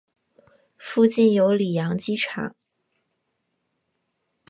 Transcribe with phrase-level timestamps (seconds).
[0.79, 2.55] 附近有里扬机场。